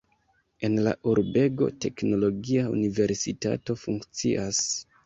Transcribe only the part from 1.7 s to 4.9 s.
teknologia universitato funkcias.